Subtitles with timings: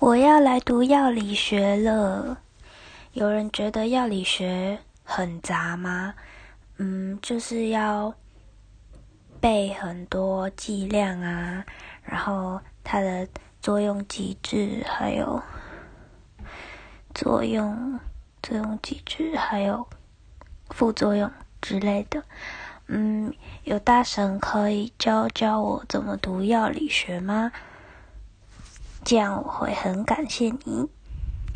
[0.00, 2.38] 我要来读药理学了。
[3.12, 6.14] 有人觉得药理学很杂吗？
[6.78, 8.14] 嗯，就是要
[9.42, 11.66] 背很多剂量啊，
[12.02, 13.28] 然后它的
[13.60, 15.42] 作用机制，还有
[17.14, 18.00] 作用
[18.42, 19.86] 作用机制，还有
[20.70, 21.30] 副作用
[21.60, 22.22] 之类的。
[22.86, 27.52] 嗯，有大神可以教教我怎么读药理学吗？
[29.10, 30.99] 这样我会很感谢你。